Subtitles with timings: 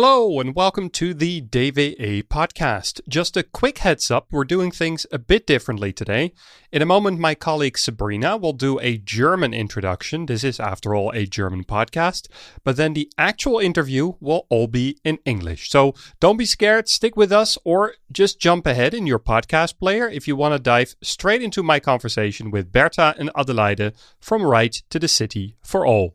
[0.00, 3.00] Hello, and welcome to the DWE podcast.
[3.08, 6.32] Just a quick heads up, we're doing things a bit differently today.
[6.70, 10.26] In a moment, my colleague Sabrina will do a German introduction.
[10.26, 12.28] This is, after all, a German podcast.
[12.62, 15.68] But then the actual interview will all be in English.
[15.68, 20.08] So don't be scared, stick with us, or just jump ahead in your podcast player
[20.08, 24.80] if you want to dive straight into my conversation with Berta and Adelaide from Right
[24.90, 26.14] to the City for All.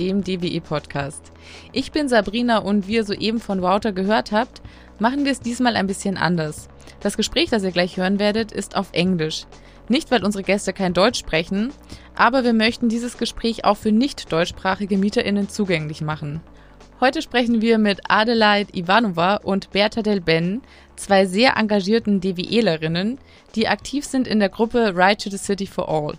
[0.00, 1.30] dem DWE-Podcast.
[1.72, 4.62] Ich bin Sabrina und wie ihr soeben von Wouter gehört habt,
[4.98, 6.70] machen wir es diesmal ein bisschen anders.
[7.00, 9.44] Das Gespräch, das ihr gleich hören werdet, ist auf Englisch.
[9.88, 11.70] Nicht, weil unsere Gäste kein Deutsch sprechen,
[12.14, 16.40] aber wir möchten dieses Gespräch auch für nicht deutschsprachige MieterInnen zugänglich machen.
[17.00, 20.62] Heute sprechen wir mit Adelaide Ivanova und Berta Del Ben,
[20.96, 23.18] zwei sehr engagierten DWElerinnen,
[23.54, 26.14] die aktiv sind in der Gruppe Right to the City for All.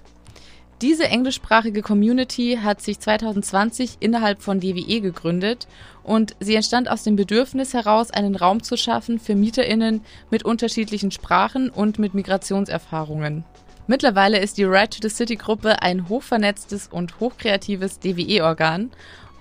[0.82, 5.68] Diese englischsprachige Community hat sich 2020 innerhalb von DWE gegründet
[6.02, 10.02] und sie entstand aus dem Bedürfnis heraus, einen Raum zu schaffen für MieterInnen
[10.32, 13.44] mit unterschiedlichen Sprachen und mit Migrationserfahrungen.
[13.86, 18.90] Mittlerweile ist die Right to the City Gruppe ein hochvernetztes und hochkreatives DWE-Organ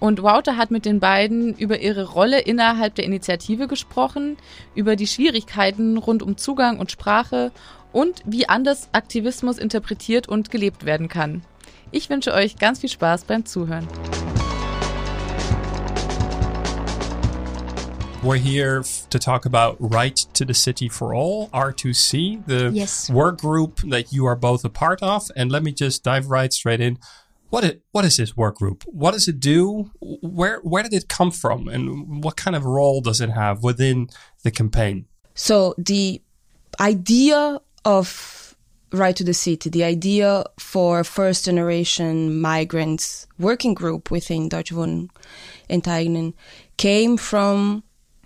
[0.00, 4.38] und Wouter hat mit den beiden über ihre Rolle innerhalb der Initiative gesprochen,
[4.75, 7.52] über die Schwierigkeiten rund um Zugang und Sprache
[7.92, 11.42] und wie anders Aktivismus interpretiert und gelebt werden kann.
[11.91, 13.86] Ich wünsche euch ganz viel Spaß beim Zuhören.
[18.22, 23.08] We're here to talk about Right to the City for All, R2C, the Yes.
[23.10, 25.30] work group that you are both a part of.
[25.36, 26.98] And let me just dive right straight in.
[27.48, 28.84] What is, what is this work group?
[28.87, 29.91] What does it do?
[30.00, 31.66] Where where did it come from?
[31.66, 34.09] And what kind of role does it have within
[34.44, 35.06] the campaign?
[35.34, 36.20] So the
[36.78, 38.56] idea of
[38.92, 45.10] Right to the City, the idea for first generation migrants working group within Deutsche Wohnen
[45.68, 46.34] enteignen
[46.76, 47.84] came from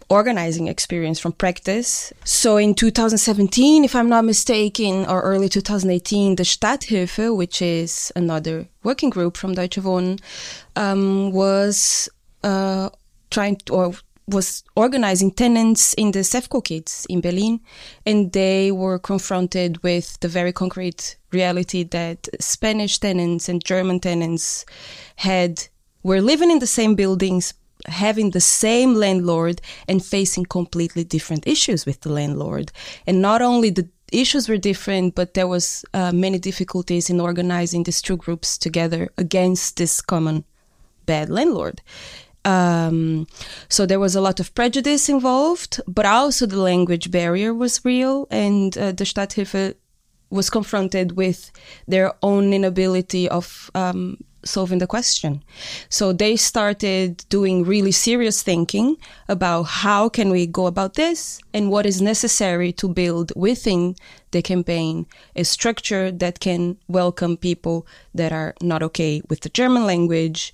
[0.09, 2.13] organizing experience from practice.
[2.25, 8.69] So in 2017, if I'm not mistaken, or early 2018, the Starthilfe, which is another
[8.83, 10.21] working group from Deutsche Wohnen,
[10.77, 12.09] um, was
[12.43, 12.91] uh,
[13.31, 13.95] trying to, or
[14.27, 17.61] was organizing tenants in the Sefco kids in Berlin,
[18.07, 24.65] and they were confronted with the very concrete reality that Spanish tenants and German tenants
[25.17, 25.69] had
[26.03, 27.55] were living in the same buildings,
[27.87, 32.73] having the same landlord, and facing completely different issues with the landlord.
[33.07, 37.83] And not only the issues were different, but there was uh, many difficulties in organizing
[37.83, 40.45] these two groups together against this common
[41.07, 41.83] bad landlord.
[42.45, 43.27] Um,
[43.69, 48.27] so there was a lot of prejudice involved, but also the language barrier was real,
[48.31, 49.75] and uh, the Starthilfe
[50.31, 51.51] was confronted with
[51.87, 55.43] their own inability of um, solving the question.
[55.89, 58.97] So they started doing really serious thinking
[59.29, 63.97] about how can we go about this and what is necessary to build within
[64.33, 65.07] the campaign
[65.37, 70.53] a structure that can welcome people that are not okay with the German language,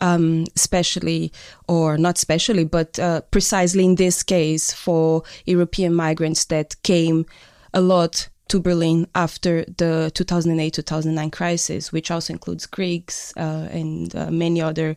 [0.00, 1.32] um, especially,
[1.68, 7.26] or not especially, but uh, precisely in this case for European migrants that came
[7.72, 14.30] a lot to Berlin after the 2008-2009 crisis, which also includes Greeks uh, and uh,
[14.30, 14.96] many other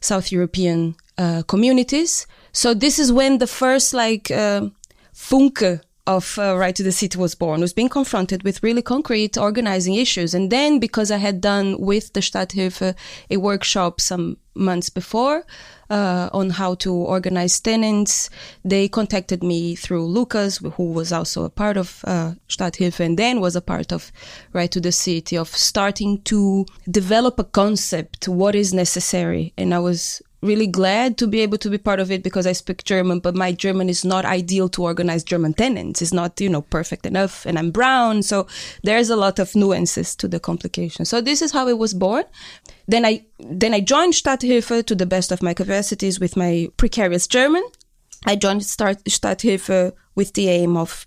[0.00, 2.26] South European uh, communities.
[2.52, 4.68] So this is when the first like uh,
[5.14, 9.38] funke of uh, Right to the City was born, was being confronted with really concrete
[9.38, 10.34] organizing issues.
[10.34, 12.94] And then because I had done with the Starthilfe
[13.30, 15.44] a workshop some months before
[15.90, 18.28] uh, on how to organize tenants,
[18.64, 23.40] they contacted me through Lucas, who was also a part of uh, Starthilfe and then
[23.40, 24.12] was a part of
[24.52, 29.54] Right to the City, of starting to develop a concept, what is necessary.
[29.56, 32.52] And I was really glad to be able to be part of it because I
[32.52, 36.02] speak German, but my German is not ideal to organize German tenants.
[36.02, 38.22] It's not, you know, perfect enough and I'm brown.
[38.22, 38.46] So
[38.82, 41.04] there's a lot of nuances to the complication.
[41.04, 42.24] So this is how it was born.
[42.86, 47.26] Then I, then I joined Starthilfe to the best of my capacities with my precarious
[47.26, 47.64] German.
[48.26, 51.06] I joined Start, Starthilfe with the aim of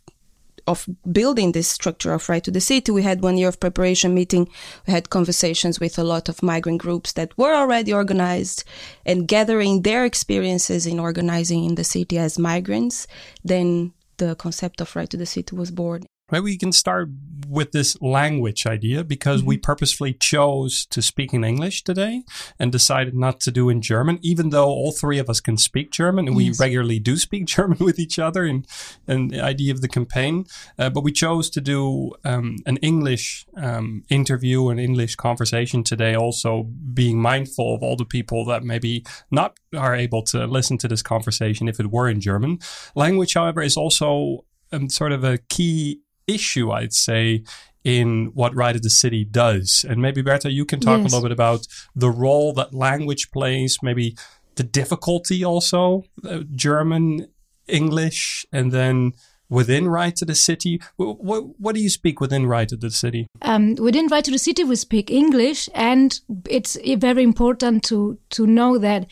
[0.67, 2.91] of building this structure of right to the city.
[2.91, 4.49] We had one year of preparation meeting.
[4.85, 8.63] We had conversations with a lot of migrant groups that were already organized
[9.05, 13.07] and gathering their experiences in organizing in the city as migrants.
[13.43, 16.03] Then the concept of right to the city was born.
[16.31, 17.09] Maybe we can start
[17.47, 19.50] with this language idea because mm-hmm.
[19.50, 22.24] we purposefully chose to speak in English today
[22.59, 25.91] and decided not to do in German, even though all three of us can speak
[25.91, 26.59] German and yes.
[26.59, 28.65] we regularly do speak German with each other in,
[29.07, 30.45] in the idea of the campaign.
[30.77, 36.13] Uh, but we chose to do um, an English um, interview, an English conversation today,
[36.13, 36.63] also
[36.94, 41.01] being mindful of all the people that maybe not are able to listen to this
[41.01, 42.59] conversation if it were in German.
[42.95, 47.44] Language, however, is also um, sort of a key issue, I'd say,
[47.83, 49.85] in what Right of the City does.
[49.88, 51.12] And maybe Berta, you can talk yes.
[51.12, 54.15] a little bit about the role that language plays, maybe
[54.56, 57.27] the difficulty also, uh, German,
[57.68, 59.13] English, and then
[59.50, 60.81] within Right to the City.
[60.97, 63.27] What, what, what, do you speak within Right to the City?
[63.41, 66.19] Um, within Right to the City, we speak English, and
[66.50, 69.07] it's very important to to know that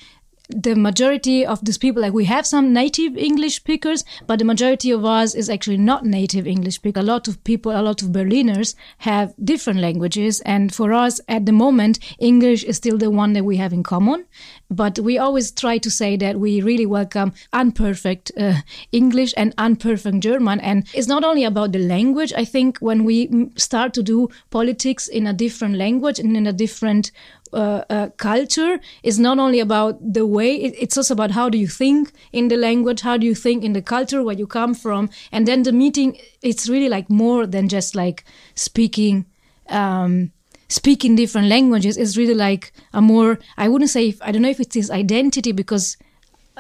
[0.49, 4.91] the majority of these people, like we have some native English speakers, but the majority
[4.91, 6.99] of us is actually not native English speaker.
[6.99, 10.41] A lot of people, a lot of Berliners have different languages.
[10.41, 13.83] And for us at the moment, English is still the one that we have in
[13.83, 14.25] common.
[14.69, 20.19] But we always try to say that we really welcome unperfect uh, English and unperfect
[20.19, 20.59] German.
[20.59, 22.33] And it's not only about the language.
[22.35, 26.53] I think when we start to do politics in a different language and in a
[26.53, 27.11] different
[27.55, 31.57] uh, uh, culture is not only about the way it, it's also about how do
[31.57, 34.73] you think in the language how do you think in the culture where you come
[34.73, 38.23] from and then the meeting it's really like more than just like
[38.55, 39.25] speaking
[39.69, 40.31] um,
[40.69, 41.97] speaking different languages.
[41.97, 44.73] Is really like a more i wouldn't say if, i don't know if it is
[44.73, 45.97] his identity because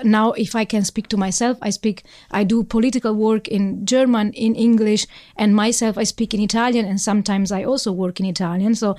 [0.03, 4.33] now if i can speak to myself i speak i do political work in german
[4.33, 5.07] in english
[5.37, 8.75] and myself i speak in italian and sometimes i also work in italian.
[8.75, 8.97] So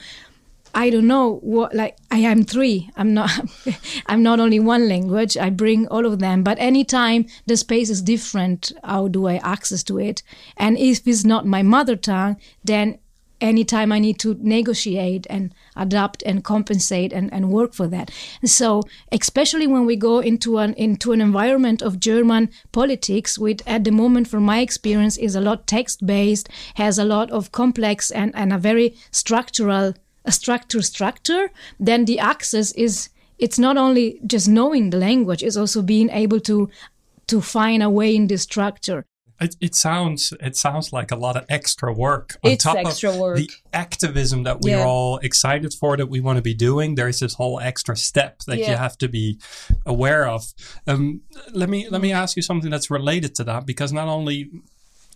[0.77, 2.91] I don't know what like I am three.
[2.97, 3.31] I'm not
[4.07, 5.37] I'm not only one language.
[5.39, 6.43] I bring all of them.
[6.43, 10.23] But anytime the space is different, how do I access to it?
[10.59, 12.99] And if it's not my mother tongue, then
[13.41, 18.11] anytime I need to negotiate and adapt and compensate and, and work for that.
[18.45, 23.85] So especially when we go into an into an environment of German politics, which at
[23.85, 28.11] the moment from my experience is a lot text based, has a lot of complex
[28.11, 29.95] and, and a very structural
[30.27, 33.09] a structure structure, then the access is
[33.39, 36.69] it's not only just knowing the language, it's also being able to
[37.29, 39.05] to find a way in this structure.
[39.39, 43.11] It, it, sounds it sounds like a lot of extra work on it's top extra
[43.11, 43.37] of work.
[43.37, 44.85] the activism that we're yeah.
[44.85, 46.95] all excited for that we want to be doing.
[46.95, 48.71] There's this whole extra step that yeah.
[48.71, 49.39] you have to be
[49.85, 50.55] aware of.
[50.87, 51.21] Um,
[51.53, 54.51] let me let me ask you something that's related to that because not only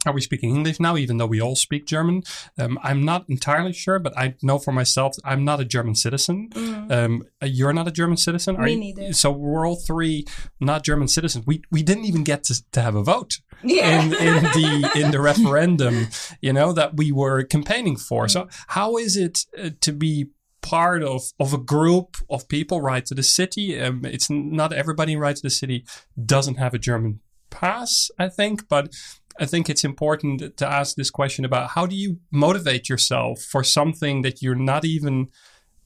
[0.07, 2.23] are we speaking English now, even though we all speak German?
[2.59, 6.49] Um, I'm not entirely sure, but I know for myself, I'm not a German citizen.
[6.53, 6.93] Mm.
[6.93, 8.79] Um, you're not a German citizen, are Me you?
[8.79, 9.13] neither.
[9.13, 10.27] So we're all three
[10.59, 11.47] not German citizens.
[11.47, 14.03] We we didn't even get to, to have a vote yeah.
[14.03, 16.09] in, in the in the referendum,
[16.41, 18.27] you know, that we were campaigning for.
[18.27, 18.31] Mm.
[18.31, 20.31] So how is it uh, to be
[20.63, 23.79] part of of a group of people right to the city?
[23.79, 25.85] Um, it's not everybody right to the city
[26.25, 27.21] doesn't have a German
[27.51, 28.95] pass, I think, but
[29.39, 33.65] I think it's important to ask this question about how do you motivate yourself for
[33.65, 35.29] something that you're not even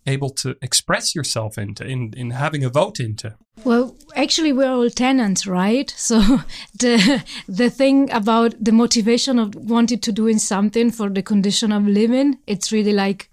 [0.06, 3.34] able to express yourself into in, in having a vote into?
[3.64, 5.92] Well actually we're all tenants right?
[6.04, 6.20] So
[6.78, 11.86] the the thing about the motivation of wanting to doing something for the condition of
[11.86, 13.30] living it's really like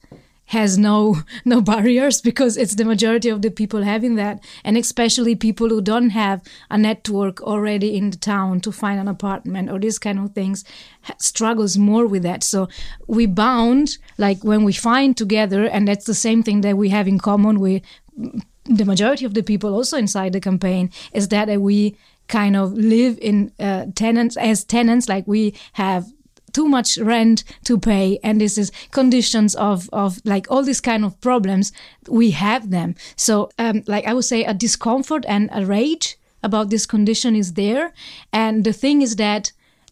[0.51, 4.43] has no no barriers because it's the majority of the people having that.
[4.63, 9.07] And especially people who don't have a network already in the town to find an
[9.07, 10.63] apartment or these kind of things
[11.17, 12.43] struggles more with that.
[12.43, 12.67] So
[13.07, 17.07] we bound like when we find together and that's the same thing that we have
[17.07, 17.81] in common with
[18.65, 23.17] the majority of the people also inside the campaign is that we kind of live
[23.21, 26.05] in uh, tenants as tenants like we have
[26.53, 31.05] too much rent to pay and this is conditions of of like all these kind
[31.05, 31.71] of problems
[32.07, 36.69] we have them so um, like i would say a discomfort and a rage about
[36.69, 37.93] this condition is there
[38.33, 39.51] and the thing is that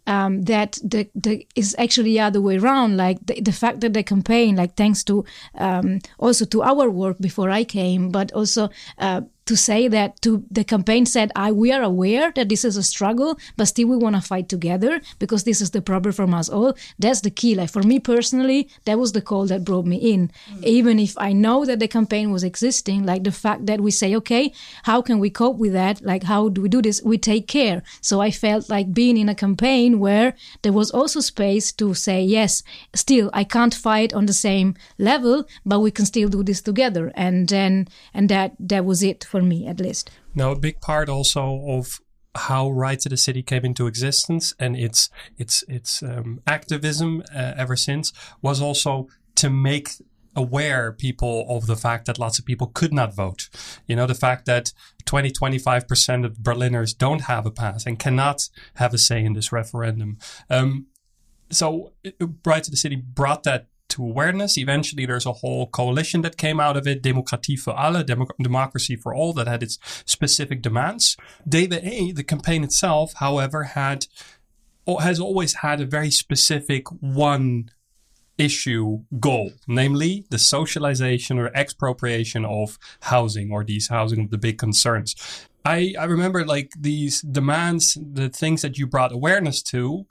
[0.10, 2.98] um, that the, the is actually the other way around.
[2.98, 5.24] Like the, the fact that the campaign, like thanks to
[5.56, 10.46] um, also to our work before I came, but also uh, to say that to
[10.52, 13.98] the campaign said, I, we are aware that this is a struggle, but still we
[13.98, 16.76] want to fight together because this is the problem from us all.
[17.00, 17.56] That's the key.
[17.56, 20.30] Like for me personally, that was the call that brought me in.
[20.54, 20.64] Mm.
[20.66, 24.16] Even if I know that the campaign was existing, like the fact that we say,
[24.18, 24.54] okay,
[24.84, 26.04] how can we cope with that?
[26.04, 27.02] Like, how do we do this?
[27.02, 27.82] We take care.
[28.02, 32.22] So I felt like being in a campaign where there was also space to say,
[32.22, 32.62] yes,
[32.94, 37.12] still, I can't fight on the same level, but we can still do this together.
[37.16, 40.12] And then, and that, that was it for me at least.
[40.36, 42.00] Now, a big part also of
[42.36, 47.54] how Right to the City came into existence and its its its um, activism uh,
[47.58, 49.90] ever since was also to make
[50.36, 53.50] aware people of the fact that lots of people could not vote.
[53.88, 54.72] You know, the fact that
[55.06, 59.52] 20, 25% of Berliners don't have a pass and cannot have a say in this
[59.52, 60.18] referendum.
[60.50, 60.88] Um,
[61.50, 61.94] so,
[62.46, 63.68] Right to the City brought that
[64.00, 64.58] to awareness.
[64.58, 68.96] Eventually, there's a whole coalition that came out of it, Demokratie für alle, Demo- Democracy
[68.96, 71.18] for All, that had its specific demands.
[71.48, 74.08] DWE, the campaign itself, however, had
[74.86, 77.70] or has always had a very specific one
[78.38, 84.58] issue goal, namely the socialization or expropriation of housing or these housing of the big
[84.58, 85.14] concerns.
[85.66, 90.06] I, I remember like these demands, the things that you brought awareness to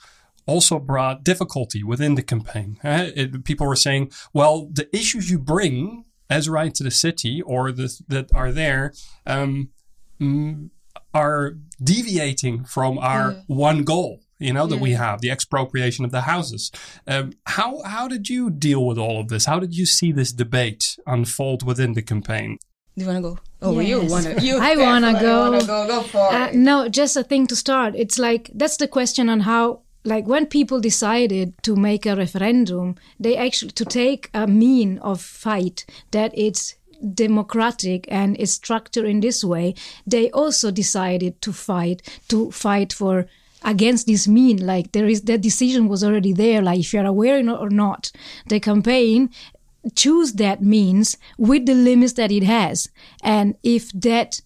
[0.49, 2.79] also brought difficulty within the campaign.
[2.83, 7.41] Uh, it, people were saying, well, the issues you bring as right to the city
[7.43, 8.93] or the, that are there
[9.27, 9.69] um,
[10.21, 10.71] mm,
[11.15, 13.41] are deviating from our yeah.
[13.47, 14.83] one goal you know, that yeah.
[14.83, 16.71] we have the expropriation of the houses.
[17.09, 19.47] Um, how how did you deal with all of this?
[19.47, 22.59] How did you see this debate unfold within the campaign?
[22.97, 23.39] Do you want to go?
[23.63, 23.89] Oh, yes.
[23.89, 24.41] you want to?
[24.41, 25.61] You I want to go.
[25.61, 25.87] go.
[25.89, 26.55] Go for uh, it.
[26.55, 27.95] No, just a thing to start.
[27.97, 32.97] It's like that's the question on how like when people decided to make a referendum,
[33.19, 36.77] they actually to take a mean of fight that it's
[37.15, 39.75] democratic and is structured in this way.
[40.07, 43.27] They also decided to fight to fight for
[43.65, 47.39] against this mean like there is that decision was already there like if you're aware
[47.59, 48.13] or not
[48.47, 49.29] the campaign
[49.97, 52.89] choose that means with the limits that it has
[53.23, 54.41] and if that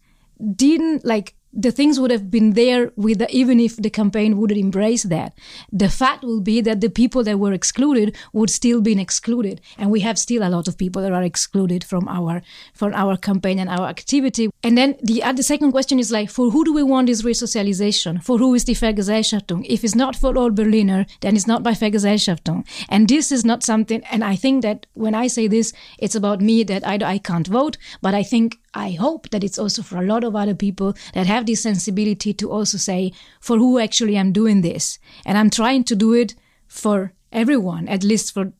[0.57, 4.59] didn't like the things would have been there with the, even if the campaign wouldn't
[4.59, 5.37] embrace that.
[5.71, 9.91] The fact will be that the people that were excluded would still be excluded, and
[9.91, 12.43] we have still a lot of people that are excluded from our
[12.75, 14.51] from our campaign and our activity.
[14.63, 18.23] And then the the second question is like, for who do we want this resocialization?
[18.23, 19.67] For who is the Vergesellschaftung?
[19.69, 22.67] If it's not for all Berliner, then it's not by Vergesellschaftung.
[22.89, 24.03] And this is not something.
[24.11, 27.47] And I think that when I say this, it's about me that I I can't
[27.47, 30.95] vote, but I think I hope that it's also for a lot of other people
[31.15, 34.99] that have this sensibility to also say, for who actually I'm doing this.
[35.27, 36.35] And I'm trying to do it
[36.67, 38.53] for everyone, at least for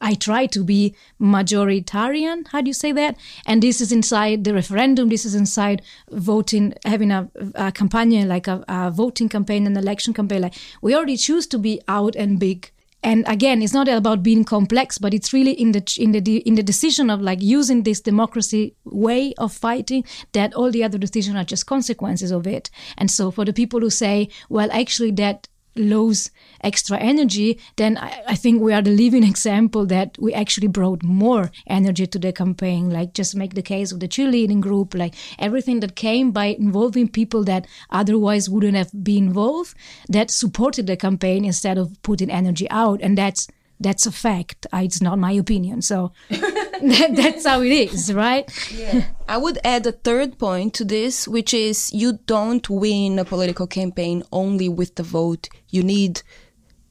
[0.00, 2.46] I try to be majoritarian.
[2.48, 3.16] How do you say that?
[3.46, 5.08] And this is inside the referendum.
[5.08, 10.14] This is inside voting, having a, a campaign, like a, a voting campaign, an election
[10.14, 10.42] campaign.
[10.42, 12.70] Like we already choose to be out and big
[13.02, 16.54] and again it's not about being complex but it's really in the in the in
[16.54, 21.36] the decision of like using this democracy way of fighting that all the other decisions
[21.36, 22.70] are just consequences of it.
[22.96, 25.48] And so for the people who say well actually that
[25.78, 26.30] lose
[26.62, 31.02] extra energy, then I, I, think we are the living example that we actually brought
[31.02, 32.90] more energy to the campaign.
[32.90, 37.08] Like just make the case of the cheerleading group, like everything that came by involving
[37.08, 39.74] people that otherwise wouldn't have been involved,
[40.08, 43.00] that supported the campaign instead of putting energy out.
[43.02, 43.48] And that's
[43.80, 44.66] that's a fact.
[44.72, 45.82] It's not my opinion.
[45.82, 48.50] So that, that's how it is, right?
[48.72, 49.06] Yeah.
[49.28, 53.66] I would add a third point to this, which is you don't win a political
[53.66, 55.48] campaign only with the vote.
[55.68, 56.22] You need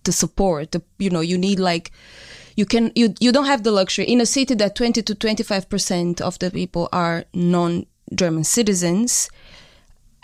[0.04, 0.72] the support.
[0.72, 1.92] The, you know, you need like,
[2.56, 6.22] you can, you, you don't have the luxury in a city that 20 to 25%
[6.22, 9.30] of the people are non-German citizens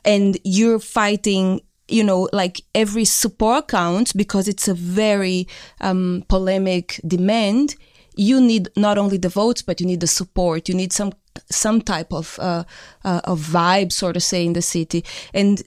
[0.05, 1.61] and you're fighting
[1.93, 5.47] you know, like every support counts because it's a very
[5.79, 7.75] um, polemic demand.
[8.15, 10.67] You need not only the votes, but you need the support.
[10.67, 11.13] You need some
[11.49, 12.63] some type of uh,
[13.05, 15.03] uh, of vibe, sort of say, in the city.
[15.33, 15.61] And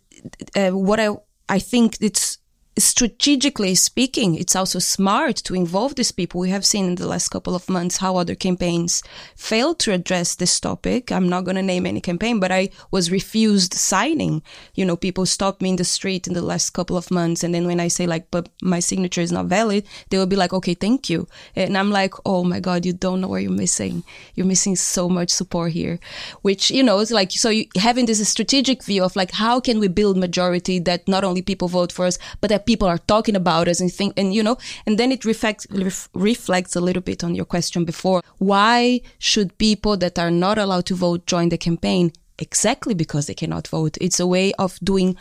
[0.57, 1.09] uh, what I
[1.49, 2.39] I think it's
[2.79, 6.41] strategically speaking, it's also smart to involve these people.
[6.41, 9.03] We have seen in the last couple of months how other campaigns
[9.35, 11.11] failed to address this topic.
[11.11, 14.43] I'm not going to name any campaign, but I was refused signing.
[14.75, 17.43] You know, people stopped me in the street in the last couple of months.
[17.43, 20.37] And then when I say like, but my signature is not valid, they will be
[20.37, 21.27] like, okay, thank you.
[21.55, 24.05] And I'm like, oh my God, you don't know what you're missing.
[24.35, 25.99] You're missing so much support here,
[26.43, 29.79] which, you know, it's like, so you, having this strategic view of like, how can
[29.79, 33.37] we build majority that not only people vote for us, but that people are talking
[33.37, 37.03] about us and think, and you know, and then it reflects ref, reflects a little
[37.03, 38.23] bit on your question before.
[38.39, 42.13] Why should people that are not allowed to vote join the campaign?
[42.39, 43.97] exactly because they cannot vote.
[44.01, 45.17] It's a way of doing,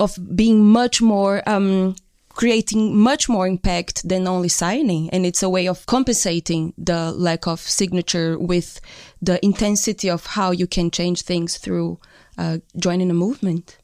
[0.00, 1.96] of being much more, um,
[2.30, 5.08] creating much more impact than only signing.
[5.10, 8.80] And it's a way of compensating the lack of signature with
[9.22, 11.98] the intensity of how you can change things through
[12.36, 13.78] uh, joining a movement.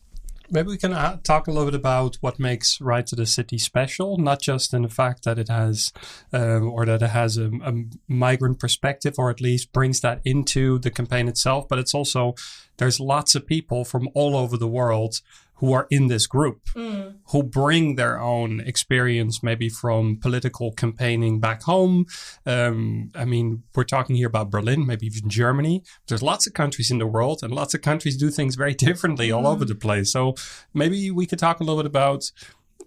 [0.53, 3.57] Maybe we can uh, talk a little bit about what makes Right to the City
[3.57, 5.93] special, not just in the fact that it has,
[6.33, 7.73] um, or that it has a, a,
[8.09, 12.35] migrant perspective, or at least brings that into the campaign itself, but it's also
[12.79, 15.21] there's lots of people from all over the world
[15.61, 17.15] who are in this group mm.
[17.29, 22.07] who bring their own experience maybe from political campaigning back home
[22.47, 26.91] um, i mean we're talking here about berlin maybe even germany there's lots of countries
[26.91, 29.37] in the world and lots of countries do things very differently mm.
[29.37, 30.35] all over the place so
[30.75, 32.31] maybe we could talk a little bit about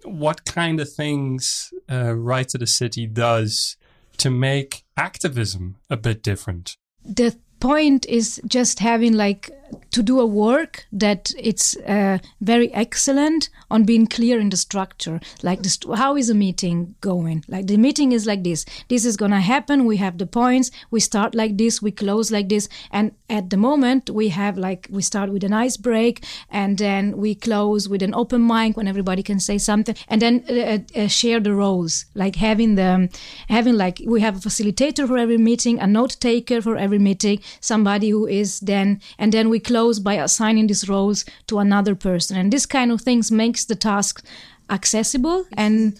[0.04, 3.76] what kind of things uh, right to the city does
[4.18, 9.50] to make activism a bit different the point is just having like
[9.90, 15.20] to do a work that it's uh, very excellent on being clear in the structure.
[15.42, 17.44] Like this how is a meeting going?
[17.48, 18.64] Like the meeting is like this.
[18.88, 19.84] This is gonna happen.
[19.84, 20.70] We have the points.
[20.90, 21.80] We start like this.
[21.80, 22.68] We close like this.
[22.90, 27.16] And at the moment we have like we start with an ice break and then
[27.16, 31.08] we close with an open mic when everybody can say something and then uh, uh,
[31.08, 32.04] share the roles.
[32.14, 33.08] Like having the
[33.48, 37.40] having like we have a facilitator for every meeting a note taker for every meeting
[37.60, 42.36] somebody who is then and then we close by assigning these roles to another person.
[42.36, 44.24] And this kind of things makes the task
[44.70, 45.98] accessible it's and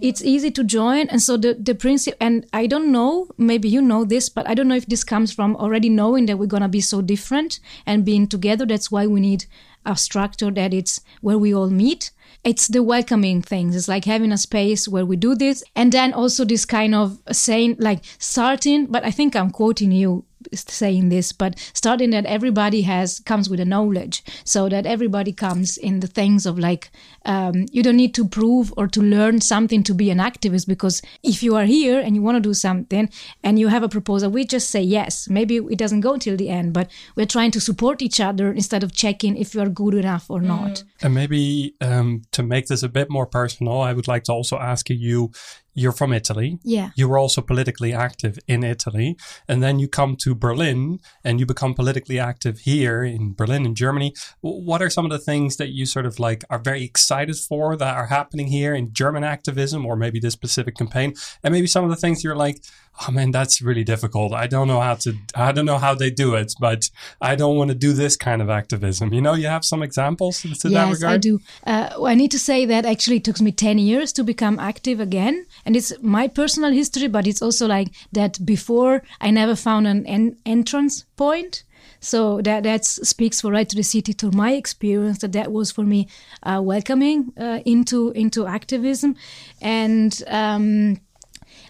[0.00, 1.08] it's easy to join.
[1.08, 4.54] And so the, the principle, and I don't know, maybe you know this, but I
[4.54, 7.60] don't know if this comes from already knowing that we're going to be so different
[7.86, 8.66] and being together.
[8.66, 9.46] That's why we need
[9.86, 12.10] a structure that it's where we all meet
[12.46, 13.74] it's the welcoming things.
[13.74, 15.64] It's like having a space where we do this.
[15.74, 20.24] And then also this kind of saying, like starting, but I think I'm quoting you
[20.54, 25.76] saying this, but starting that everybody has comes with a knowledge, so that everybody comes
[25.76, 26.90] in the things of like
[27.24, 31.02] um, you don't need to prove or to learn something to be an activist because
[31.22, 33.08] if you are here and you want to do something
[33.42, 35.28] and you have a proposal, we just say yes.
[35.28, 38.82] Maybe it doesn't go till the end, but we're trying to support each other instead
[38.82, 40.70] of checking if you are good enough or not.
[40.70, 40.84] Mm.
[41.02, 44.58] And maybe um, to make this a bit more personal, I would like to also
[44.58, 45.30] ask you
[45.76, 46.58] you're from Italy.
[46.64, 46.90] Yeah.
[46.96, 49.16] You were also politically active in Italy.
[49.46, 53.74] And then you come to Berlin and you become politically active here in Berlin, in
[53.74, 54.14] Germany.
[54.40, 57.76] What are some of the things that you sort of like are very excited for
[57.76, 61.12] that are happening here in German activism or maybe this specific campaign?
[61.44, 62.64] And maybe some of the things you're like,
[63.02, 64.32] oh man, that's really difficult.
[64.32, 66.88] I don't know how to, I don't know how they do it, but
[67.20, 69.12] I don't want to do this kind of activism.
[69.12, 71.14] You know, you have some examples to yes, that regard?
[71.14, 71.40] I do.
[71.66, 75.00] Uh, I need to say that actually it took me 10 years to become active
[75.00, 75.46] again.
[75.64, 80.06] And it's my personal history, but it's also like that before I never found an
[80.06, 81.64] en- entrance point.
[82.00, 85.72] So that that speaks for right to the city to my experience that that was
[85.72, 86.08] for me
[86.42, 89.16] uh, welcoming uh, into into activism,
[89.60, 91.00] and um,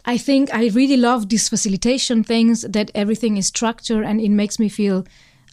[0.06, 4.58] I think I really love these facilitation things that everything is structured and it makes
[4.58, 5.04] me feel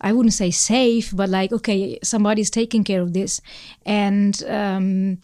[0.02, 3.42] I wouldn't say safe, but like okay, somebody's taking care of this,
[3.86, 5.20] and um,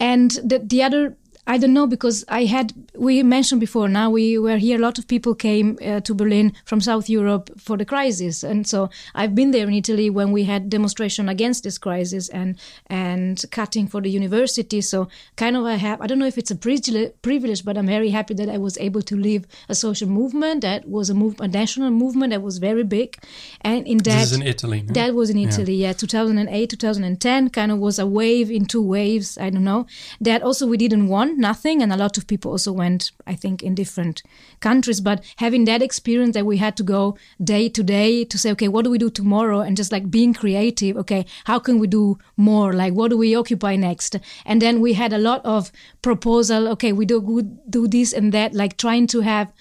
[0.00, 1.16] and the the other
[1.46, 3.88] I don't know because I had we mentioned before.
[3.88, 4.78] Now we were here.
[4.78, 8.66] A lot of people came uh, to Berlin from South Europe for the crisis, and
[8.66, 13.44] so I've been there in Italy when we had demonstration against this crisis and and
[13.50, 14.80] cutting for the university.
[14.80, 18.10] So kind of I have I don't know if it's a privilege, but I'm very
[18.10, 21.48] happy that I was able to lead a social movement that was a move a
[21.48, 23.18] national movement that was very big,
[23.60, 24.82] and in that this is in Italy.
[24.82, 24.92] No?
[24.94, 25.74] That was in Italy.
[25.74, 25.88] Yeah.
[25.88, 29.36] yeah, 2008, 2010, kind of was a wave in two waves.
[29.36, 29.86] I don't know.
[30.20, 31.82] That also we didn't want nothing.
[31.82, 34.22] And a lot of people also went, I think, in different
[34.60, 35.00] countries.
[35.00, 38.68] But having that experience that we had to go day to day to say, okay,
[38.68, 39.60] what do we do tomorrow?
[39.60, 42.72] And just like being creative, okay, how can we do more?
[42.72, 44.16] Like, what do we occupy next?
[44.44, 45.70] And then we had a lot of
[46.02, 49.52] proposal, okay, we do do this and that, like trying to have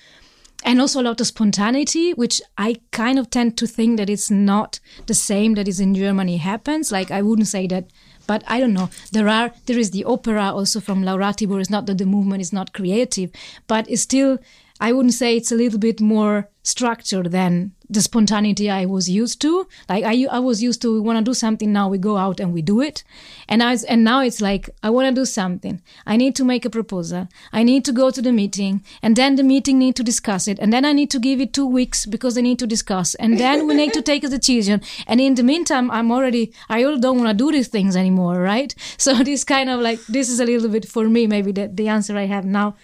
[0.65, 4.31] and also a lot of spontaneity, which I kind of tend to think that it's
[4.31, 6.91] not the same that is in Germany happens.
[6.91, 7.87] Like I wouldn't say that
[8.27, 8.89] but I don't know.
[9.11, 11.59] There are there is the opera also from Laura Tibur.
[11.59, 13.31] It's not that the movement is not creative,
[13.67, 14.39] but it's still
[14.79, 19.39] I wouldn't say it's a little bit more structured than the spontaneity I was used
[19.41, 19.67] to.
[19.87, 21.71] Like I, I was used to, we want to do something.
[21.71, 23.03] Now we go out and we do it.
[23.47, 25.81] And I, and now it's like, I want to do something.
[26.07, 27.27] I need to make a proposal.
[27.51, 30.57] I need to go to the meeting and then the meeting need to discuss it.
[30.59, 33.13] And then I need to give it two weeks because they need to discuss.
[33.15, 34.81] And then we need to take a decision.
[35.05, 38.39] And in the meantime, I'm already, I don't want to do these things anymore.
[38.39, 38.73] Right.
[39.03, 41.89] So this kind of like, this is a little bit for me, maybe the, the
[41.89, 42.75] answer I have now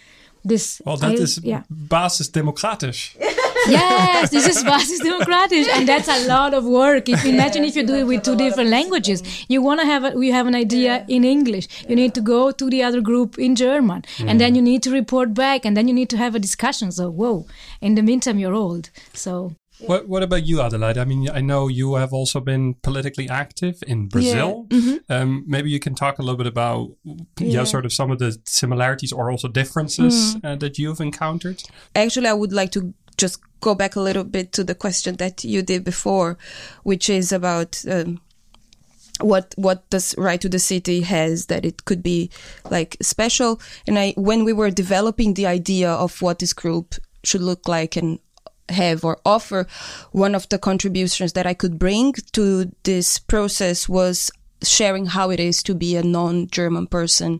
[0.43, 1.63] this well, that I, is yeah.
[1.71, 3.15] basisdemocratisch.
[3.67, 7.09] yes, this is Basisdemokratisch, and that's a lot of work.
[7.09, 10.11] If imagine if you do it with two different languages, you want to have a,
[10.11, 11.67] we have an idea in English.
[11.87, 14.91] You need to go to the other group in German, and then you need to
[14.91, 16.91] report back, and then you need to have a discussion.
[16.91, 17.45] So whoa!
[17.81, 18.89] In the meantime, you're old.
[19.13, 20.97] So What What about you, Adelaide?
[20.97, 24.67] I mean, I know you have also been politically active in Brazil.
[25.09, 26.91] Um, maybe you can talk a little bit about,
[27.39, 27.63] yeah, Yeah.
[27.63, 31.63] sort of some of the similarities or also differences uh, that you've encountered.
[31.95, 35.43] Actually, I would like to just go back a little bit to the question that
[35.43, 36.37] you did before,
[36.83, 38.19] which is about um,
[39.21, 42.29] what what does right to the city has that it could be
[42.71, 43.59] like special.
[43.87, 47.97] And I, when we were developing the idea of what this group should look like
[47.97, 48.19] and
[48.69, 49.67] have or offer,
[50.11, 54.31] one of the contributions that I could bring to this process was
[54.63, 57.39] sharing how it is to be a non-German person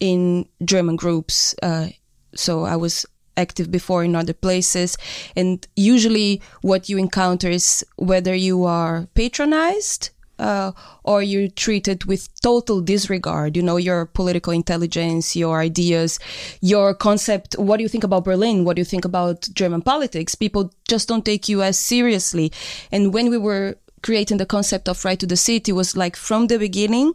[0.00, 1.54] in German groups.
[1.62, 1.88] Uh,
[2.34, 3.06] so I was
[3.36, 4.96] active before in other places.
[5.36, 12.28] And usually what you encounter is whether you are patronized uh, or you're treated with
[12.40, 13.56] total disregard.
[13.56, 16.18] You know, your political intelligence, your ideas,
[16.60, 17.54] your concept.
[17.58, 18.64] What do you think about Berlin?
[18.64, 20.34] What do you think about German politics?
[20.34, 22.52] People just don't take you as seriously.
[22.90, 26.48] And when we were creating the concept of right to the city was like from
[26.48, 27.14] the beginning,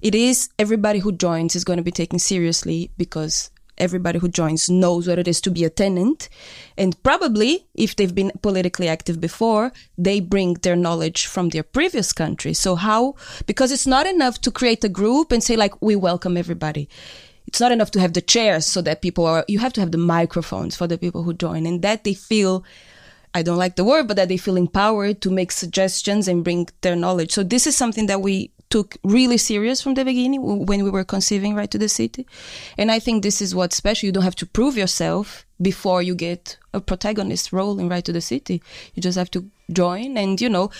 [0.00, 4.68] it is everybody who joins is going to be taken seriously because everybody who joins
[4.68, 6.28] knows what it is to be a tenant.
[6.76, 12.12] And probably, if they've been politically active before, they bring their knowledge from their previous
[12.12, 12.54] country.
[12.54, 13.14] So how,
[13.46, 16.88] because it's not enough to create a group and say like, we welcome everybody.
[17.46, 19.90] It's not enough to have the chairs so that people are, you have to have
[19.90, 22.64] the microphones for the people who join and that they feel
[23.32, 26.68] I don't like the word, but that they feel empowered to make suggestions and bring
[26.80, 27.30] their knowledge.
[27.32, 31.04] So this is something that we took really serious from the beginning when we were
[31.04, 32.26] conceiving Right to the City.
[32.78, 34.06] And I think this is what's special.
[34.06, 38.12] You don't have to prove yourself before you get a protagonist role in Right to
[38.12, 38.62] the City.
[38.94, 40.70] You just have to join and, you know,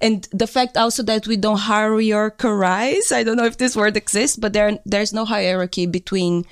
[0.00, 3.12] and the fact also that we don't hierarchize.
[3.12, 6.46] I don't know if this word exists, but there, there's no hierarchy between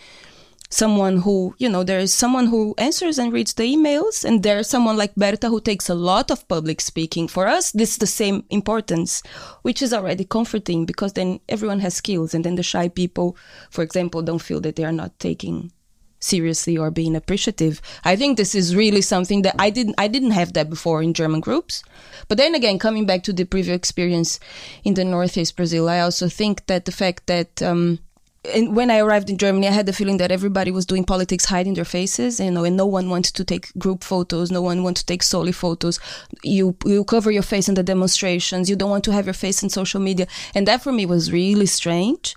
[0.70, 4.68] someone who, you know, there is someone who answers and reads the emails, and there's
[4.68, 7.28] someone like Berta who takes a lot of public speaking.
[7.28, 9.22] For us, this is the same importance,
[9.62, 13.36] which is already comforting because then everyone has skills, and then the shy people,
[13.70, 15.72] for example, don't feel that they are not taking
[16.20, 17.80] seriously or being appreciative.
[18.04, 21.14] I think this is really something that I didn't I didn't have that before in
[21.14, 21.82] German groups.
[22.28, 24.40] But then again, coming back to the previous experience
[24.84, 28.00] in the Northeast Brazil, I also think that the fact that um,
[28.44, 31.44] and when I arrived in Germany, I had the feeling that everybody was doing politics
[31.44, 34.82] hiding their faces, you know, and no one wanted to take group photos, no one
[34.82, 35.98] wanted to take solely photos.
[36.44, 39.62] You you cover your face in the demonstrations, you don't want to have your face
[39.62, 42.36] in social media, and that for me was really strange.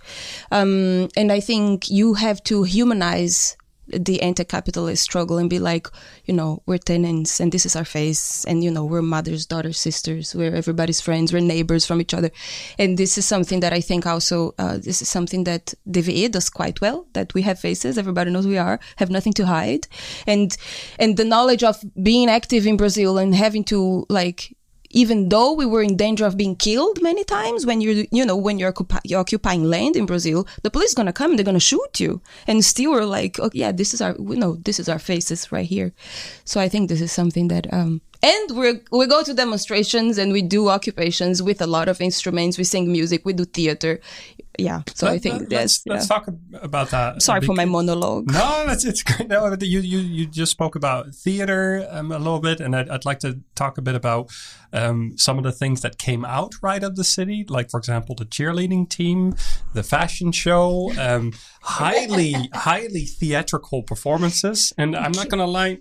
[0.51, 3.55] Um, and I think you have to humanize
[3.93, 5.87] the anti-capitalist struggle and be like,
[6.25, 9.79] you know, we're tenants and this is our face, and you know, we're mothers, daughters,
[9.79, 12.31] sisters, we're everybody's friends, we're neighbors from each other,
[12.77, 16.49] and this is something that I think also uh, this is something that DWE does
[16.49, 17.07] quite well.
[17.13, 19.87] That we have faces, everybody knows we are, have nothing to hide,
[20.27, 20.55] and
[20.99, 24.55] and the knowledge of being active in Brazil and having to like
[24.93, 28.35] even though we were in danger of being killed many times when you're you know
[28.35, 31.45] when you're, occupi- you're occupying land in brazil the police is gonna come and they're
[31.45, 32.21] gonna shoot you.
[32.47, 35.51] And still we're like oh yeah this is our you know this is our faces
[35.51, 35.93] right here.
[36.45, 40.31] So i think this is something that um and we we go to demonstrations and
[40.31, 42.57] we do occupations with a lot of instruments.
[42.57, 43.99] We sing music we do theater
[44.59, 46.15] yeah so i think let's, let's yeah.
[46.15, 46.27] talk
[46.61, 47.21] about that.
[47.31, 49.29] sorry for my monologue No, that's it's great.
[49.29, 53.05] No, you you you just spoke about theater um, a little bit, and I'd, I'd
[53.05, 54.29] like to talk a bit about
[54.73, 58.15] um, some of the things that came out right of the city, like for example
[58.15, 59.35] the cheerleading team,
[59.73, 65.79] the fashion show, um, highly highly theatrical performances, and I'm not gonna lie.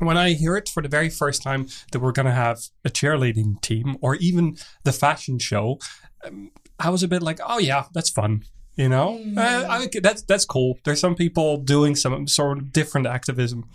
[0.00, 2.90] When I hear it for the very first time that we're going to have a
[2.90, 5.78] cheerleading team or even the fashion show,
[6.24, 8.44] um, I was a bit like, oh yeah, that's fun.
[8.76, 10.78] You know, uh, I, that's that's cool.
[10.84, 13.68] There's some people doing some sort of different activism,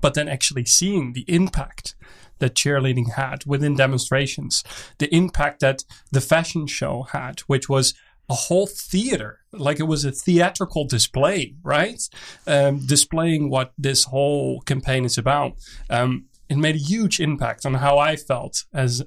[0.00, 1.94] but then actually seeing the impact
[2.38, 4.64] that cheerleading had within demonstrations,
[4.98, 7.94] the impact that the fashion show had, which was
[8.28, 12.02] a whole theater, like it was a theatrical display, right?
[12.46, 15.54] Um, displaying what this whole campaign is about.
[15.88, 19.02] Um, it made a huge impact on how I felt as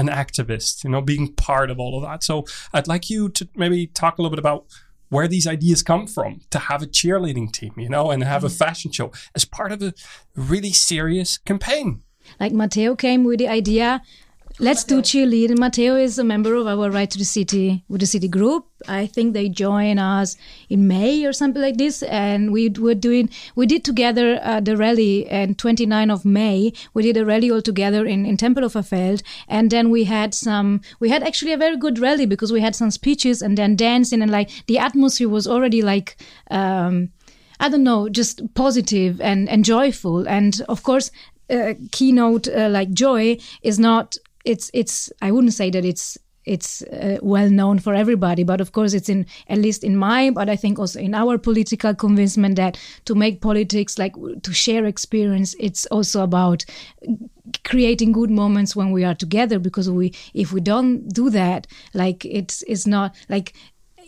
[0.00, 2.24] an activist, you know, being part of all of that.
[2.24, 4.66] So I'd like you to maybe talk a little bit about
[5.10, 8.46] where these ideas come from to have a cheerleading team, you know, and have a
[8.46, 8.56] mm-hmm.
[8.56, 9.92] fashion show as part of a
[10.34, 12.02] really serious campaign.
[12.38, 14.02] like Matteo came with the idea
[14.62, 15.58] Let's do cheerleading.
[15.58, 18.66] Matteo is a member of our Right to the City with the City group.
[18.86, 20.36] I think they joined us
[20.68, 23.30] in May or something like this, and we were doing.
[23.54, 27.62] We did together uh, the rally, and 29 of May we did a rally all
[27.62, 30.82] together in in Tempelhoferfeld, and then we had some.
[31.00, 34.20] We had actually a very good rally because we had some speeches and then dancing,
[34.20, 36.16] and like the atmosphere was already like.
[36.50, 37.12] Um,
[37.62, 40.26] I don't know, just positive and, and joyful.
[40.26, 41.10] And of course,
[41.50, 46.82] uh, keynote uh, like joy is not it's it's I wouldn't say that it's it's
[46.82, 50.48] uh, well known for everybody, but of course it's in at least in my, but
[50.48, 55.54] I think also in our political convincement that to make politics like to share experience,
[55.60, 56.64] it's also about
[57.64, 62.24] creating good moments when we are together because we if we don't do that like
[62.24, 63.52] it's it's not like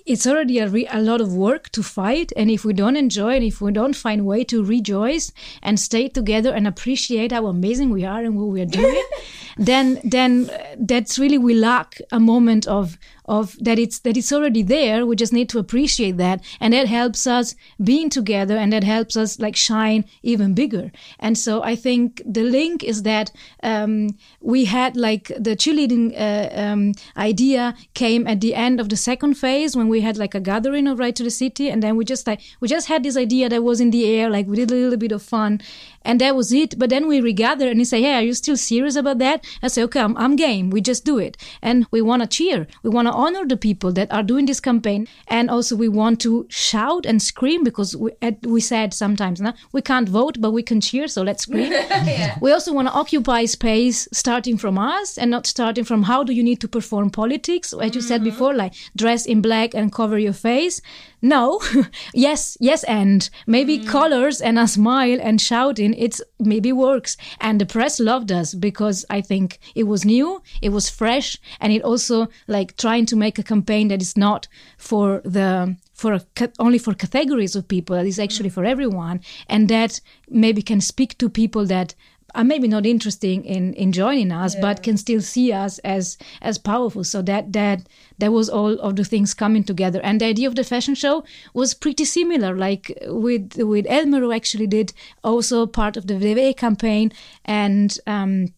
[0.06, 3.34] it's already a, re- a lot of work to fight and if we don't enjoy
[3.34, 7.90] and if we don't find way to rejoice and stay together and appreciate how amazing
[7.90, 9.04] we are and what we are doing
[9.56, 14.32] then then uh, that's really we lack a moment of of that it's that it's
[14.32, 15.06] already there.
[15.06, 16.42] We just need to appreciate that.
[16.60, 20.92] And that helps us being together and that helps us like shine even bigger.
[21.18, 23.30] And so i think the link is that
[23.62, 24.08] um,
[24.40, 29.34] we had like the cheerleading uh, um, idea came at the end of the second
[29.34, 31.68] phase when we had like a gathering of right to the city.
[31.70, 34.30] And then we just like we just had this idea that was in the air
[34.30, 35.60] like we did a little bit of fun
[36.04, 36.78] and that was it.
[36.78, 39.44] But then we regather and he say hey are you still serious about that?
[39.62, 40.70] I say okay i'm, I'm game.
[40.70, 41.36] We just do it.
[41.60, 42.66] And we want to cheer.
[42.82, 45.08] We want to honor the people that are doing this campaign.
[45.28, 48.10] And also we want to shout and scream because we,
[48.42, 51.72] we said sometimes no, we can't vote but we can cheer so let's scream.
[52.02, 52.36] Yeah.
[52.40, 56.32] we also want to occupy space starting from us and not starting from how do
[56.32, 57.72] you need to perform politics.
[57.72, 58.08] As you mm-hmm.
[58.08, 60.80] said before like dress in black and cover your face
[61.22, 61.60] no.
[62.14, 63.86] Yes yes and maybe mm.
[63.86, 67.16] colors and a smile and shouting it's maybe works.
[67.40, 71.72] And the press loved us because i think it was new it was fresh and
[71.72, 76.22] it also like trying to make a campaign that is not for the for a,
[76.58, 81.16] only for categories of people that is actually for everyone and that maybe can speak
[81.18, 81.94] to people that
[82.34, 84.60] are maybe not interesting in in joining us yeah.
[84.60, 87.04] but can still see us as as powerful.
[87.04, 87.86] So that that
[88.18, 90.00] that was all of the things coming together.
[90.02, 94.32] And the idea of the fashion show was pretty similar like with with elmer who
[94.32, 94.92] actually did
[95.22, 97.12] also part of the DWE campaign.
[97.44, 98.48] And um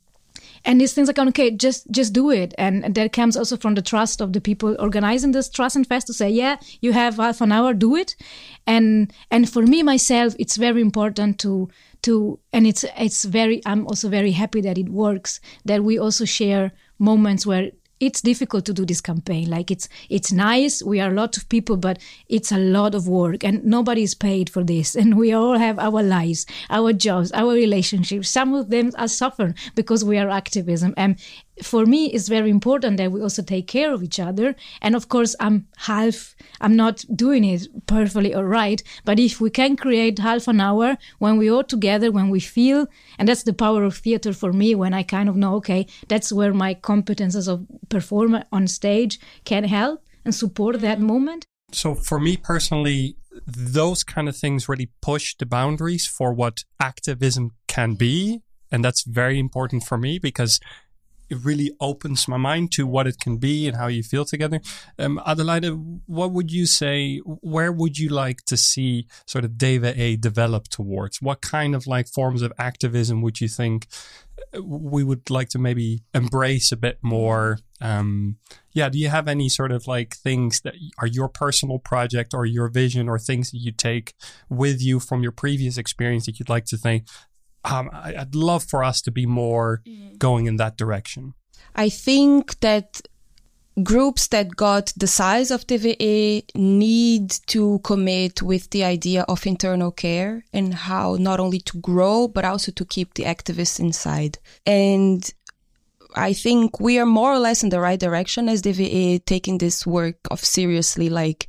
[0.65, 2.55] and these things like okay just just do it.
[2.59, 5.87] And, and that comes also from the trust of the people organizing this trust and
[5.87, 8.17] fest to say yeah you have half an hour do it.
[8.67, 11.69] And and for me myself it's very important to
[12.03, 16.27] to and it's it's very i'm also very happy that it works that we also
[16.27, 19.49] share moments where it's difficult to do this campaign.
[19.49, 23.09] Like it's it's nice we are a lot of people but it's a lot of
[23.09, 27.33] work and nobody is paid for this and we all have our lives our jobs
[27.33, 28.29] our relationships.
[28.29, 31.19] Some of them are suffering because we are activism and
[31.63, 34.55] for me it's very important that we also take care of each other.
[34.83, 39.51] And of course i'm half i'm not doing it perfectly or right but if we
[39.51, 42.87] can create half an hour when we all together when we feel
[43.19, 46.33] and that's the power of theater for me when i kind of know okay that's
[46.33, 51.07] where my competences of performer on stage can help and support that mm-hmm.
[51.07, 51.47] moment.
[51.73, 57.51] So for me personally those kind of things really push the boundaries for what activism
[57.67, 58.41] can be.
[58.71, 60.61] And that's very important for me because
[61.31, 64.61] it really opens my mind to what it can be and how you feel together.
[64.99, 65.67] Um, Adelaide,
[66.07, 67.19] what would you say?
[67.25, 71.23] Where would you like to see sort of Deva A develop towards?
[71.23, 73.87] What kind of like forms of activism would you think
[74.55, 77.59] uh, we would like to maybe embrace a bit more?
[77.81, 78.37] Um,
[78.73, 82.45] yeah, do you have any sort of like things that are your personal project or
[82.45, 84.15] your vision or things that you take
[84.49, 87.07] with you from your previous experience that you'd like to think
[87.65, 90.19] um, I, would love for us to be more mm.
[90.19, 91.35] going in that direction.
[91.75, 93.03] I think that
[93.83, 99.91] groups that got the size of DWE need to commit with the idea of internal
[99.91, 104.39] care and how not only to grow, but also to keep the activists inside.
[104.65, 105.29] And
[106.15, 109.85] I think we are more or less in the right direction as DWE taking this
[109.85, 111.49] work of seriously, like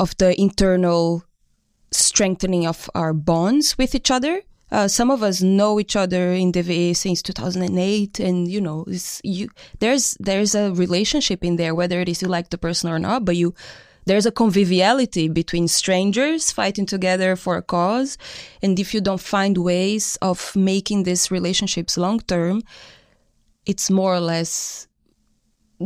[0.00, 1.24] of the internal
[1.94, 4.42] strengthening of our bonds with each other.
[4.70, 8.84] Uh, some of us know each other in DWE since 2008, and you know,
[9.22, 12.98] you, there's there's a relationship in there, whether it is you like the person or
[12.98, 13.24] not.
[13.24, 13.54] But you,
[14.06, 18.18] there's a conviviality between strangers fighting together for a cause,
[18.62, 22.62] and if you don't find ways of making these relationships long term,
[23.66, 24.88] it's more or less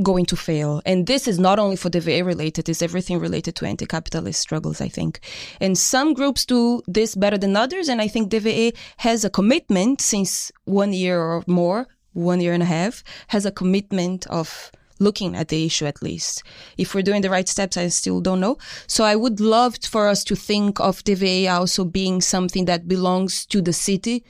[0.02, 0.82] going to fail.
[0.84, 4.88] And this is not only for DWE related, it's everything related to anti-capitalist struggles, I
[4.88, 5.20] think.
[5.60, 7.88] And some groups do this better than others.
[7.88, 12.62] And I think DWE has a commitment since one year or more one year and
[12.62, 16.42] a half has a commitment of looking at the issue at least.
[16.76, 18.58] If we're doing the right steps, I still don't know.
[18.86, 23.46] So I would love for us to think of DWE also being something that belongs
[23.46, 24.24] to the city,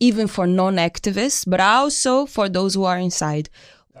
[0.00, 3.50] even for non-activists, but also for those who are inside.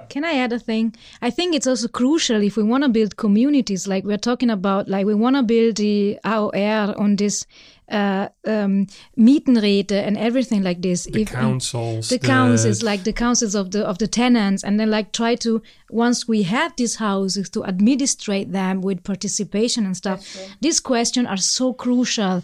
[0.08, 0.94] Can I add a thing?
[1.22, 4.88] I think it's also crucial if we want to build communities, like we're talking about,
[4.88, 7.46] like we want to build the AOR on this
[7.88, 8.86] uh, um,
[9.16, 11.04] Mietenräte and everything like this.
[11.04, 14.80] The if, councils, the, the councils, like the councils of the of the tenants, and
[14.80, 19.96] then like try to once we have these houses to administrate them with participation and
[19.96, 20.26] stuff.
[20.60, 22.42] These questions are so crucial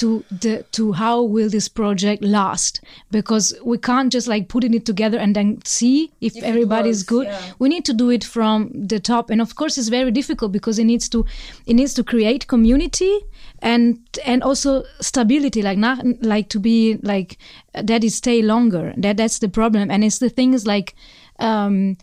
[0.00, 2.80] to the to how will this project last?
[3.10, 7.26] Because we can't just like putting it together and then see if, if everybody's good.
[7.26, 7.52] yeah.
[7.58, 9.28] we need to do it from the top.
[9.28, 11.26] And of course it's very difficult because it needs to
[11.66, 13.20] it needs to create community
[13.60, 17.36] and and also stability like not like to be like
[17.74, 18.94] that it stay longer.
[18.96, 19.90] That that's the problem.
[19.90, 20.94] And it's the things like
[21.38, 21.98] um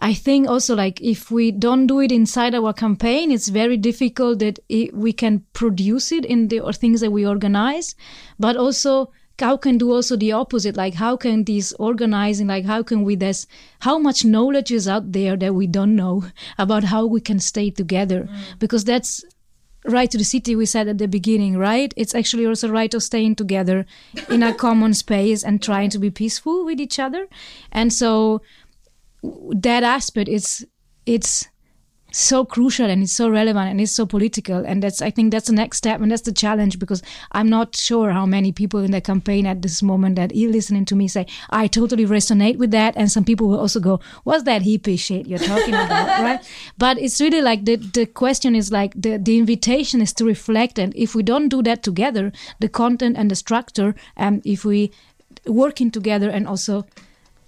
[0.00, 4.38] I think also like if we don't do it inside our campaign, it's very difficult
[4.38, 7.94] that it, we can produce it in the or things that we organize,
[8.38, 10.76] but also how can do also the opposite?
[10.76, 13.46] Like how can this organizing like how can we this
[13.80, 16.24] how much knowledge is out there that we don't know
[16.58, 18.28] about how we can stay together?
[18.30, 18.58] Mm.
[18.58, 19.24] because that's
[19.84, 21.94] right to the city we said at the beginning right?
[21.96, 23.86] It's actually also right of staying together
[24.28, 27.26] in a common space and trying to be peaceful with each other.
[27.72, 28.42] And so
[29.22, 30.66] that aspect is
[31.06, 31.48] it's
[32.10, 34.64] so crucial and it's so relevant and it's so political.
[34.64, 37.02] And that's i think that's the next step and that's the challenge because
[37.32, 40.84] i'm not sure how many people in the campaign at this moment that are listening
[40.86, 42.96] to me say i totally resonate with that.
[42.96, 46.08] And some people will also go what's that hippie shit you're talking about?
[46.28, 46.40] Right?
[46.78, 50.78] But it's really like the the question is like the the invitation is to reflect.
[50.78, 54.90] And if we don't do that together the content and the structure and if we
[55.46, 56.86] working together and also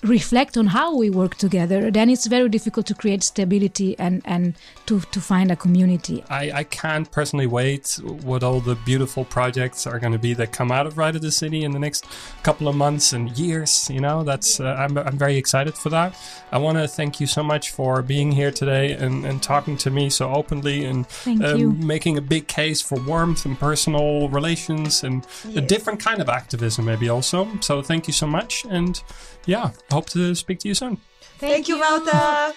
[0.03, 4.55] reflect on how we work together, then it's very difficult to create stability and, and
[4.87, 6.25] to, to find a community.
[6.31, 10.53] I, I can't personally wait what all the beautiful projects are going to be that
[10.53, 12.07] come out of Right of the City in the next
[12.43, 13.91] couple of months and years.
[13.91, 16.17] You know, that's uh, I'm, I'm very excited for that.
[16.51, 19.91] I want to thank you so much for being here today and, and talking to
[19.91, 25.27] me so openly and um, making a big case for warmth and personal relations and
[25.45, 25.57] yes.
[25.57, 27.49] a different kind of activism, maybe also.
[27.61, 28.65] So thank you so much.
[28.71, 29.03] And
[29.47, 30.99] yeah, hope to speak to you soon.
[31.39, 32.55] Thank, Thank you, Wouter.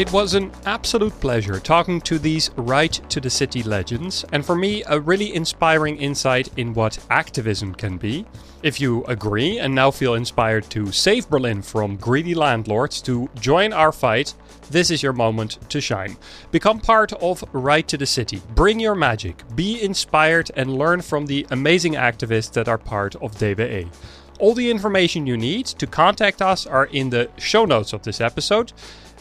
[0.00, 4.56] It was an absolute pleasure talking to these right to the city legends, and for
[4.56, 8.24] me, a really inspiring insight in what activism can be.
[8.62, 13.74] If you agree and now feel inspired to save Berlin from greedy landlords to join
[13.74, 14.32] our fight,
[14.70, 16.16] this is your moment to shine.
[16.50, 18.40] Become part of Right to the City.
[18.54, 23.36] Bring your magic, be inspired, and learn from the amazing activists that are part of
[23.36, 23.90] DWE.
[24.38, 28.22] All the information you need to contact us are in the show notes of this
[28.22, 28.72] episode.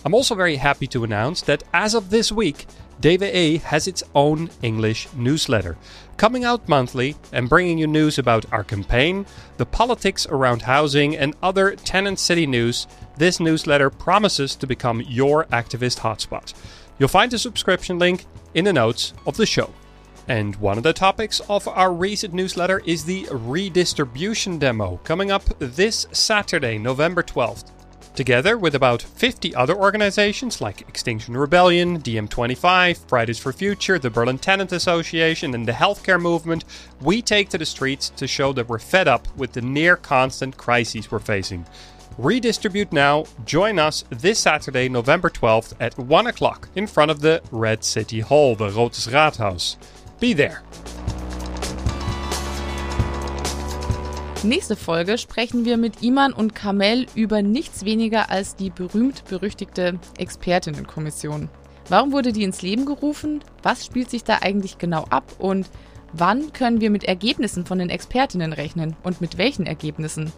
[0.06, 2.66] I'm also very happy to announce that as of this week,
[3.02, 5.78] DWE has its own English newsletter,
[6.18, 9.26] coming out monthly and bringing you news about our campaign,
[9.58, 12.88] the politics around housing, and other tenant city news.
[13.18, 16.54] This newsletter promises to become your activist hotspot.
[16.98, 19.74] You'll find the subscription link in the notes of the show.
[20.28, 25.44] And one of the topics of our recent newsletter is the redistribution demo coming up
[25.60, 27.72] this Saturday, November 12th.
[28.16, 34.38] Together with about 50 other organizations like Extinction Rebellion, DiEM25, Fridays for Future, the Berlin
[34.38, 36.66] Tenant Association, and the healthcare movement,
[37.02, 40.58] we take to the streets to show that we're fed up with the near constant
[40.58, 41.66] crises we're facing.
[42.18, 43.24] Redistribute now.
[43.46, 48.20] Join us this Saturday, November 12th at 1 o'clock in front of the Red City
[48.20, 49.78] Hall, the Rotes Rathaus.
[50.20, 50.62] Be there.
[54.44, 61.50] Nächste Folge sprechen wir mit Iman und Kamel über nichts weniger als die berühmt-berüchtigte Expertinnenkommission.
[61.90, 63.44] Warum wurde die ins Leben gerufen?
[63.64, 65.26] Was spielt sich da eigentlich genau ab?
[65.40, 65.70] Und
[66.14, 68.96] wann können wir mit Ergebnissen von den Expertinnen rechnen?
[69.04, 70.32] Und mit welchen Ergebnissen?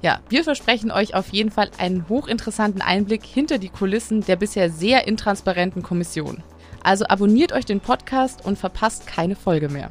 [0.00, 4.70] Ja, wir versprechen euch auf jeden Fall einen hochinteressanten Einblick hinter die Kulissen der bisher
[4.70, 6.44] sehr intransparenten Kommission.
[6.84, 9.90] Also abonniert euch den Podcast und verpasst keine Folge mehr.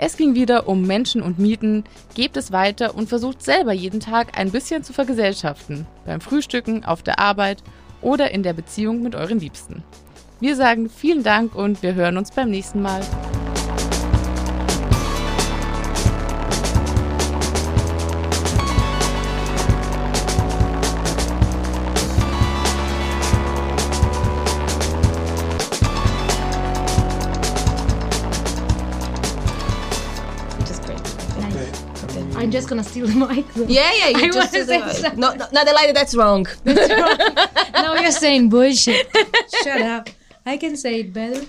[0.00, 1.82] Es ging wieder um Menschen und Mieten,
[2.14, 5.86] gebt es weiter und versucht selber jeden Tag ein bisschen zu vergesellschaften.
[6.06, 7.64] Beim Frühstücken, auf der Arbeit
[8.00, 9.82] oder in der Beziehung mit euren Liebsten.
[10.38, 13.00] Wir sagen vielen Dank und wir hören uns beim nächsten Mal.
[32.48, 33.46] I'm just gonna steal the mic.
[33.52, 33.64] though.
[33.64, 34.08] Yeah, yeah.
[34.08, 36.46] You I just say the- no, no, no, Adelaide, that's wrong.
[36.64, 39.06] no, you're saying bullshit.
[39.62, 40.08] Shut up.
[40.46, 41.44] I can say it better.